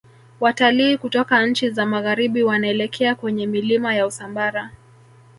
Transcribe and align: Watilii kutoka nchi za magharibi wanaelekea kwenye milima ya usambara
Watilii 0.39 0.97
kutoka 0.97 1.45
nchi 1.45 1.69
za 1.69 1.85
magharibi 1.85 2.43
wanaelekea 2.43 3.15
kwenye 3.15 3.47
milima 3.47 3.95
ya 3.95 4.05
usambara 4.07 4.69